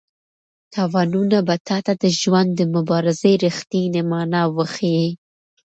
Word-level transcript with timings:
تاوانونه 0.73 1.37
به 1.47 1.55
تا 1.67 1.77
ته 1.85 1.93
د 2.03 2.05
ژوند 2.19 2.49
د 2.55 2.61
مبارزې 2.75 3.33
رښتینې 3.45 4.01
مانا 4.11 4.43
وښيي. 4.55 5.09